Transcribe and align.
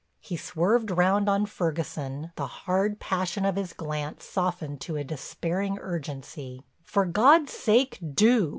He 0.19 0.35
swerved 0.35 0.89
round 0.89 1.29
on 1.29 1.45
Ferguson, 1.45 2.31
the 2.35 2.47
hard 2.47 2.99
passion 2.99 3.45
of 3.45 3.55
his 3.55 3.71
glance 3.71 4.25
softened 4.25 4.81
to 4.81 4.95
a 4.95 5.03
despairing 5.03 5.77
urgency, 5.79 6.65
"For 6.83 7.05
God's 7.05 7.53
sake, 7.53 7.99
do. 8.15 8.49